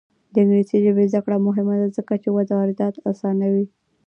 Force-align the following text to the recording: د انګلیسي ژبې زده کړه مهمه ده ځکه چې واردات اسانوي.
د 0.33 0.35
انګلیسي 0.43 0.77
ژبې 0.85 1.03
زده 1.11 1.19
کړه 1.25 1.37
مهمه 1.47 1.75
ده 1.81 1.87
ځکه 1.97 2.13
چې 2.21 2.29
واردات 2.53 2.95
اسانوي. 3.11 3.65